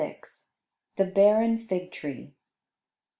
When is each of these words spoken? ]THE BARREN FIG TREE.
]THE 0.97 1.05
BARREN 1.05 1.67
FIG 1.67 1.91
TREE. 1.91 2.33